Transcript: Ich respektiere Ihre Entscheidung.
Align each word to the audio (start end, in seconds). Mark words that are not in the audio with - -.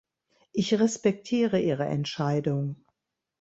Ich 0.51 0.73
respektiere 0.79 1.59
Ihre 1.61 1.85
Entscheidung. 1.85 2.83